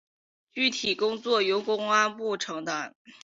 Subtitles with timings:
[0.51, 2.95] 具体工作由公安部承担。